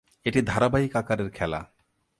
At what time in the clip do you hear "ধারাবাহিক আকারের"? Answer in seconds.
0.41-1.29